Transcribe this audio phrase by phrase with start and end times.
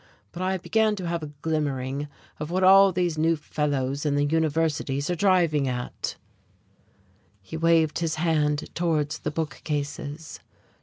[0.31, 2.07] But I began to have a glimmering
[2.39, 6.15] of what all these new fellows in the universities are driving at."
[7.43, 10.39] He waved his hand towards the book cases.